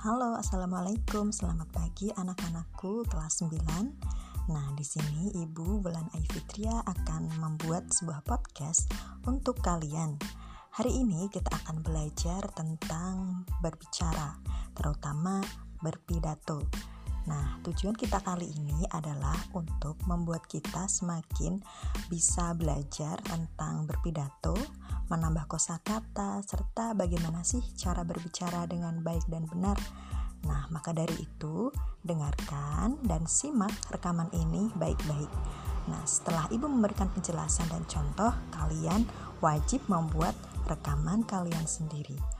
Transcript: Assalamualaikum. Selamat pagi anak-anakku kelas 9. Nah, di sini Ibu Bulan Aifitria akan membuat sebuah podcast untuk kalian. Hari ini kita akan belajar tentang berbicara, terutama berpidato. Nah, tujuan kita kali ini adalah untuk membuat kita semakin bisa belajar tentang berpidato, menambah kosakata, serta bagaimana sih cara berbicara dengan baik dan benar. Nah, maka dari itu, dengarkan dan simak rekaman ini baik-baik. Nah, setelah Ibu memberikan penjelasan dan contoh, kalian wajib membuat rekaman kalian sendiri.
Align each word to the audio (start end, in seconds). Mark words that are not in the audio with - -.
Assalamualaikum. 0.00 1.28
Selamat 1.28 1.68
pagi 1.76 2.08
anak-anakku 2.08 3.04
kelas 3.12 3.44
9. 3.44 4.48
Nah, 4.48 4.72
di 4.72 4.80
sini 4.80 5.28
Ibu 5.44 5.84
Bulan 5.84 6.08
Aifitria 6.16 6.80
akan 6.88 7.28
membuat 7.36 7.92
sebuah 7.92 8.24
podcast 8.24 8.88
untuk 9.28 9.60
kalian. 9.60 10.16
Hari 10.72 11.04
ini 11.04 11.28
kita 11.28 11.52
akan 11.52 11.84
belajar 11.84 12.48
tentang 12.56 13.44
berbicara, 13.60 14.40
terutama 14.72 15.44
berpidato. 15.84 16.64
Nah, 17.28 17.60
tujuan 17.60 17.92
kita 17.92 18.24
kali 18.24 18.48
ini 18.56 18.80
adalah 18.96 19.36
untuk 19.52 20.00
membuat 20.08 20.48
kita 20.48 20.88
semakin 20.88 21.60
bisa 22.08 22.56
belajar 22.56 23.20
tentang 23.28 23.84
berpidato, 23.84 24.56
menambah 25.10 25.50
kosakata, 25.50 26.40
serta 26.46 26.94
bagaimana 26.94 27.42
sih 27.42 27.60
cara 27.74 28.06
berbicara 28.06 28.64
dengan 28.70 29.02
baik 29.02 29.26
dan 29.26 29.44
benar. 29.50 29.76
Nah, 30.46 30.70
maka 30.72 30.94
dari 30.96 31.12
itu, 31.20 31.68
dengarkan 32.00 32.96
dan 33.04 33.28
simak 33.28 33.74
rekaman 33.92 34.30
ini 34.32 34.72
baik-baik. 34.78 35.28
Nah, 35.90 36.00
setelah 36.06 36.48
Ibu 36.48 36.64
memberikan 36.64 37.10
penjelasan 37.12 37.68
dan 37.68 37.84
contoh, 37.90 38.32
kalian 38.54 39.04
wajib 39.44 39.84
membuat 39.90 40.32
rekaman 40.70 41.26
kalian 41.26 41.66
sendiri. 41.66 42.39